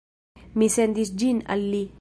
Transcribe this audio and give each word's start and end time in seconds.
Mi 0.61 0.69
sendis 0.77 1.13
ĝin 1.23 1.45
al 1.57 1.67
li 1.77 1.87